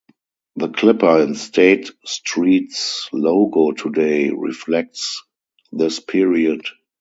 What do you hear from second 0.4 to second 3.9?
The clipper in State Street's logo